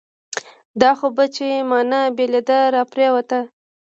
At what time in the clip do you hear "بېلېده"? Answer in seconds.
2.17-2.59